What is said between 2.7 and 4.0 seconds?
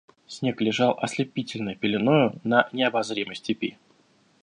необозримой степи.